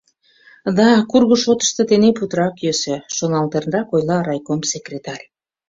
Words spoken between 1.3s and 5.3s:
шотышто тений путырак йӧсӧ,— шоналтенрак ойла райком секретарь.